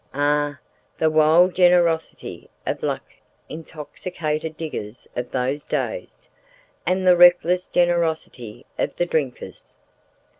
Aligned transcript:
Ah, 0.15 0.57
the 0.97 1.11
wild 1.11 1.53
generosity 1.53 2.49
of 2.65 2.81
luck 2.81 3.03
intoxicated 3.49 4.57
diggers 4.57 5.07
of 5.15 5.29
those 5.29 5.63
days! 5.63 6.27
and 6.87 7.05
the 7.05 7.15
reckless 7.15 7.67
generosity 7.67 8.65
of 8.79 8.95
the 8.95 9.05
drinkers. 9.05 9.77